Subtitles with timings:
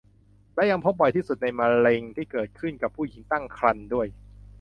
[0.55, 4.07] และยังพบบ่อยที่สุดในมะเร็งที่เกิดขึ้นกับหญิงตั้งครรภ์ด้วย